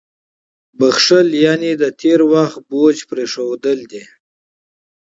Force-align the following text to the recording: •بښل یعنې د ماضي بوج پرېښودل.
•بښل 0.79 1.27
یعنې 1.45 1.71
د 1.81 1.83
ماضي 1.91 2.13
بوج 2.69 2.97
پرېښودل. 3.09 3.79